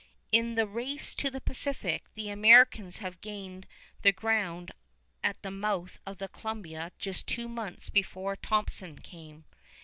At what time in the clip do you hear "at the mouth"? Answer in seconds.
5.23-5.99